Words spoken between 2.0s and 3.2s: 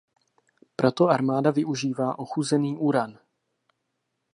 ochuzený uran.